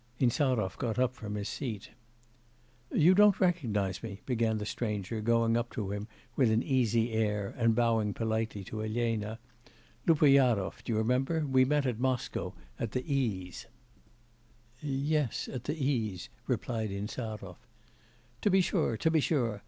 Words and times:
Insarov 0.17 0.79
got 0.79 0.97
up 0.97 1.13
from 1.13 1.35
his 1.35 1.47
seat. 1.47 1.91
'You 2.91 3.13
don't 3.13 3.39
recognise 3.39 4.01
me,' 4.01 4.21
began 4.25 4.57
the 4.57 4.65
stranger, 4.65 5.21
going 5.21 5.55
up 5.55 5.69
to 5.73 5.91
him 5.91 6.07
with 6.35 6.49
an 6.49 6.63
easy 6.63 7.11
air, 7.11 7.53
and 7.55 7.75
bowing 7.75 8.11
politely 8.15 8.63
to 8.63 8.81
Elena, 8.83 9.37
'Lupoyarov, 10.07 10.83
do 10.83 10.93
you 10.93 10.97
remember, 10.97 11.45
we 11.45 11.65
met 11.65 11.85
at 11.85 11.99
Moscow 11.99 12.55
at 12.79 12.93
the 12.93 13.03
E 13.13 13.47
's.' 13.51 13.67
'Yes, 14.81 15.47
at 15.47 15.65
the 15.65 15.75
E 15.75 16.15
's,' 16.17 16.29
replied 16.47 16.89
Insarov. 16.89 17.57
'To 18.41 18.49
be 18.49 18.61
sure, 18.61 18.97
to 18.97 19.11
be 19.11 19.19
sure! 19.19 19.59